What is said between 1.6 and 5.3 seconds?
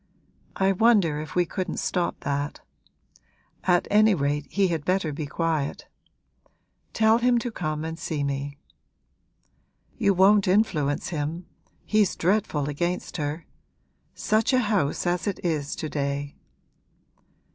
stop that. At any rate he had better be